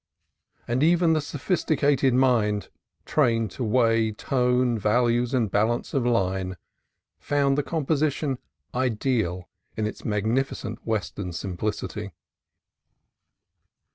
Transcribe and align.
And 0.67 0.81
even 0.81 1.13
the 1.13 1.21
sophisticated 1.21 2.11
mind, 2.15 2.69
trained 3.05 3.51
to 3.51 3.63
weigh 3.63 4.11
tone 4.13 4.75
values 4.79 5.31
and 5.31 5.51
balance 5.51 5.93
of 5.93 6.07
line, 6.07 6.57
found 7.19 7.55
the 7.55 7.61
composition 7.61 8.39
ideal 8.73 9.47
in 9.77 9.85
its 9.85 10.03
magnificent 10.03 10.83
Western 10.87 11.33
simplicity. 11.33 12.13